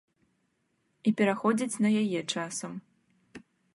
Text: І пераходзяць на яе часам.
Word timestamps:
І 1.11 1.13
пераходзяць 1.21 1.79
на 1.87 1.91
яе 2.01 2.21
часам. 2.33 2.71